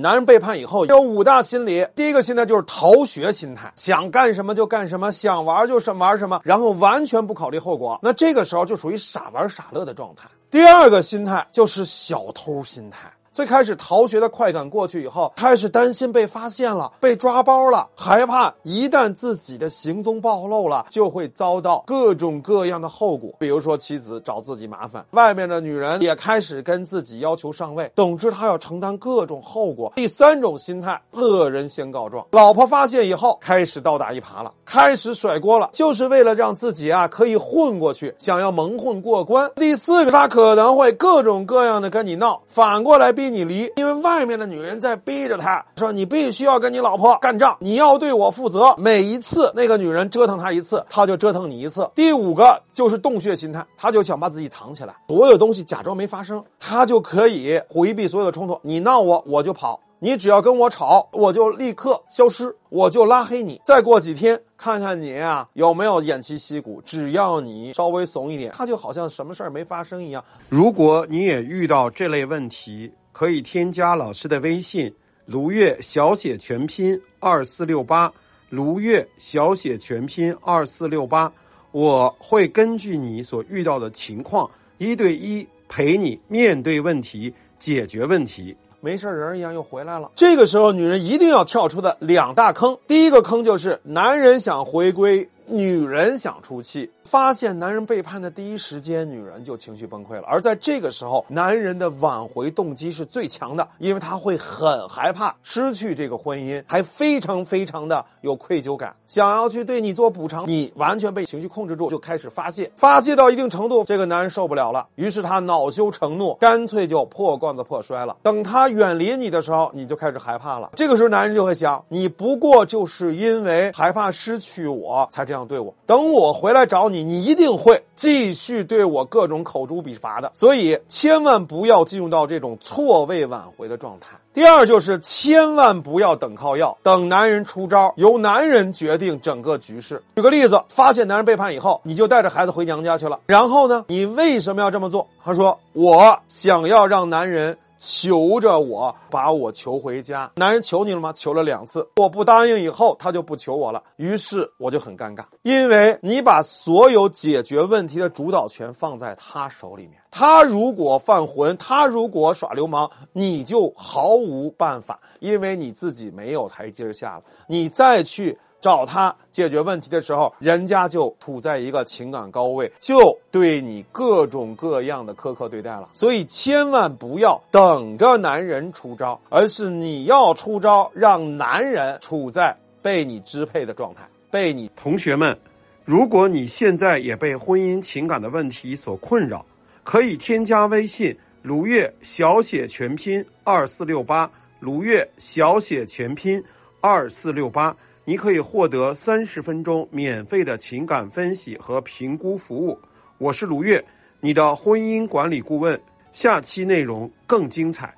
[0.00, 7.98] 男人背叛以后有五大心理，第一个心态就是逃学心态，想干什么就干什么，想玩就玩什么，然后完全不考虑后果。
[8.02, 10.28] 那这个时候就属于傻玩傻乐的状态。
[10.50, 13.10] 第二个心态就是小偷心态。
[13.32, 23.30] 最开始逃学的快感过去以后，开始担心被发现了、被抓包了，害怕一旦自己的行踪暴露了，就会遭到各种各样的后果。
[23.38, 29.92] 比如说妻子找自己麻烦，外面的女人也开始跟自己要求上位，总之他要承担各种后果。
[29.94, 39.48] 第三种心态，恶人先告状，老婆发现以后开始倒打一耙了，开始甩锅了，就是为了让自己啊可以混过去，想要蒙混过关。
[39.54, 43.30] 第四个，他可能会各种各样的跟你闹，反过来逼。
[43.30, 48.74] 你离，因为外面的女人在逼着他，说你必须要跟你老婆干仗，你要对我负责。
[48.78, 51.88] 每一次那个女人折腾他一次，他就折腾你一次。
[51.94, 58.58] 第五个就是洞穴心态，他就想把自己藏起来，所有东西假装没发生，他就可以回避所有的冲突。
[58.62, 59.78] 你闹我，我就跑。
[60.02, 63.60] 你只要跟我吵，我就立刻消失，我就拉黑你。
[63.62, 66.80] 再过几天，看看你啊有没有偃旗息鼓。
[66.86, 70.24] 只要你稍微怂一点，他就好像什么事儿没发生一样。
[70.48, 74.92] 如果你也遇到这类问题，可以添加老师的微信
[75.26, 78.12] “卢月小写全拼二四六八”，
[78.50, 81.32] 卢月小写全拼二四六八，
[81.72, 88.56] 我会根据你所遇到的情况，一对一陪你面对问题，解决问题。
[88.80, 90.10] 没事人一样又回来了。
[90.16, 96.90] 这个时候，女人一定要跳出的两大坑，第一个坑就是男人想回归，女人想出气。
[97.04, 100.22] 发现男人背叛的第一时间，女人就情绪崩溃了。
[100.28, 110.46] 而在这个时候，男人的挽回动机是最强的，因为他会很害怕失去这个婚姻，还非常非常的有愧疚感，想要去对你做补偿。
[110.46, 118.16] 你完全被情绪控制住，就开始发泄，发泄到一定程度，这个男人受不了了，于是他恼羞成怒，干脆就破罐子破摔了。
[118.22, 120.70] 等他远离你的时候，你就开始害怕了。
[120.76, 125.74] 这个时候，男人就会想，你不过就是因为害怕失去我才这样对我。
[125.86, 127.04] 等我回来找你。
[127.04, 134.16] 你一定会继续对我各种口诛笔伐的，所以千万不要进入到这种错位挽回的状态。
[134.32, 140.00] 第二就是千万不要等靠要，等男人出招，由男人决定整个局势。
[140.14, 145.06] 举个例子，发现男人背叛以后，你就带着孩子回娘家去了，然后呢，你为什么要这么做？
[145.24, 147.56] 他说我想要让男人。
[147.80, 151.12] 求着我把我求回家，男人求你了吗？
[151.14, 153.82] 求了两次，我不答应以后，他就不求我了。
[153.96, 168.38] 于是我就很尴尬，因为你把所有解决问题的主导权放在他手里面，他如果犯浑，他如果耍流氓，你就毫无办法，因为你自己没有台阶下了，你再去。
[168.60, 175.88] 找他解决问题的时候，人家就处在一个情感高位，就对你各种各样的苛刻对待了。
[175.94, 184.06] 所以千万不要等着男人出招，而是你要出招，让男人处在被你支配的状态。
[184.30, 185.36] 被你同学们，
[185.84, 189.44] 如果你现在也被婚姻情感的问题所困扰，
[189.82, 196.42] 可以添加微信卢月小写全拼二四六八，卢月小写全拼
[196.80, 197.74] 二四六八。
[198.04, 202.78] 你可以获得三十分钟免费的情感分析和评估服务。
[203.18, 203.84] 我是卢月，
[204.20, 205.80] 你的婚姻管理顾问。
[206.12, 207.94] 下期内容更精彩。